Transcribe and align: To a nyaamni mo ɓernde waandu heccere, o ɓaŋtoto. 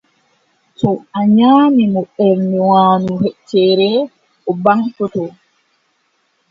To 0.77 0.89
a 1.17 1.19
nyaamni 1.35 1.85
mo 1.93 2.01
ɓernde 2.15 2.57
waandu 2.69 3.11
heccere, 3.23 3.89
o 4.49 4.51
ɓaŋtoto. 4.63 5.23